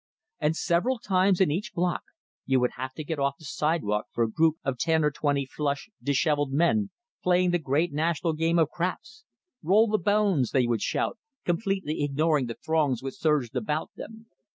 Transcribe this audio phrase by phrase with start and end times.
[0.39, 2.01] And several times in each block
[2.47, 5.45] you would have to get off the sidewalk for a group of ten or twenty
[5.45, 6.89] flushed, dishevelled men,
[7.21, 9.25] playing the great national game of craps.
[9.61, 14.25] "Roll the bones!" they would shout, completely ignoring the throngs which surged about them.